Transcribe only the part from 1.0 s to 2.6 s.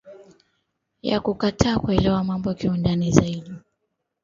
ya kutaka kuelewa mambo